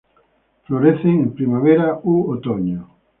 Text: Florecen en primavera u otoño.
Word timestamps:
Florecen 0.63 1.11
en 1.19 1.33
primavera 1.35 1.99
u 2.03 2.31
otoño. 2.33 2.89